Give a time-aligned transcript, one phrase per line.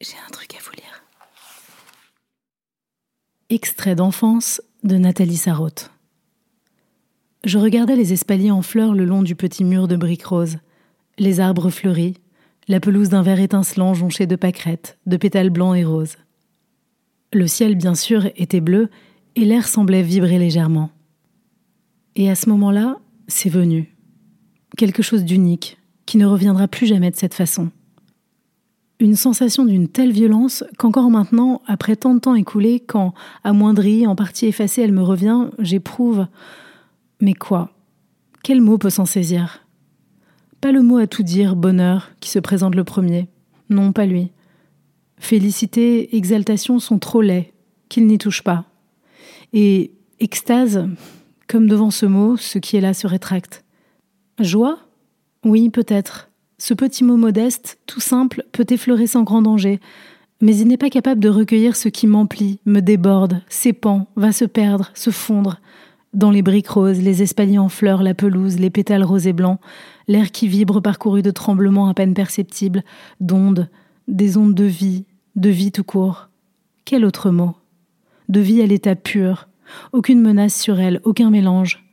[0.00, 1.02] J'ai un truc à vous lire.
[3.50, 5.90] Extrait d'enfance de Nathalie Sarraute.
[7.42, 10.58] Je regardais les espaliers en fleurs le long du petit mur de briques roses,
[11.18, 12.14] les arbres fleuris,
[12.68, 16.16] la pelouse d'un verre étincelant jonché de pâquerettes, de pétales blancs et roses.
[17.32, 18.90] Le ciel, bien sûr, était bleu
[19.34, 20.90] et l'air semblait vibrer légèrement.
[22.14, 23.96] Et à ce moment-là, c'est venu.
[24.76, 27.70] Quelque chose d'unique, qui ne reviendra plus jamais de cette façon.
[29.00, 34.16] Une sensation d'une telle violence qu'encore maintenant, après tant de temps écoulé, quand, amoindrie, en
[34.16, 36.26] partie effacée, elle me revient, j'éprouve.
[37.20, 37.70] Mais quoi?
[38.42, 39.64] Quel mot peut s'en saisir?
[40.60, 43.28] Pas le mot à tout dire, bonheur, qui se présente le premier.
[43.70, 44.32] Non, pas lui.
[45.18, 47.52] Félicité, exaltation sont trop laids,
[47.88, 48.64] qu'il n'y touche pas.
[49.52, 50.88] Et extase,
[51.46, 53.64] comme devant ce mot, ce qui est là se rétracte.
[54.40, 54.78] Joie?
[55.44, 56.30] Oui, peut-être.
[56.58, 59.80] Ce petit mot modeste, tout simple, peut effleurer sans grand danger,
[60.40, 64.44] mais il n'est pas capable de recueillir ce qui m'emplit, me déborde, s'épand, va se
[64.44, 65.60] perdre, se fondre.
[66.14, 69.60] Dans les briques roses, les espaliers en fleurs, la pelouse, les pétales roses et blancs,
[70.08, 72.82] l'air qui vibre parcouru de tremblements à peine perceptibles,
[73.20, 73.68] d'ondes,
[74.08, 75.04] des ondes de vie,
[75.36, 76.28] de vie tout court.
[76.84, 77.54] Quel autre mot?
[78.28, 79.48] De vie à l'état pur,
[79.92, 81.84] aucune menace sur elle, aucun mélange.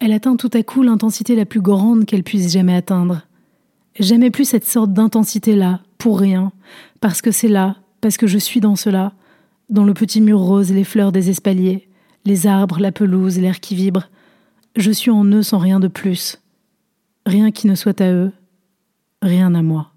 [0.00, 3.22] Elle atteint tout à coup l'intensité la plus grande qu'elle puisse jamais atteindre.
[3.98, 6.52] Jamais plus cette sorte d'intensité-là, pour rien,
[7.00, 9.12] parce que c'est là, parce que je suis dans cela,
[9.70, 11.88] dans le petit mur rose, les fleurs des espaliers,
[12.24, 14.08] les arbres, la pelouse, l'air qui vibre.
[14.76, 16.40] Je suis en eux sans rien de plus.
[17.24, 18.32] Rien qui ne soit à eux,
[19.22, 19.93] rien à moi.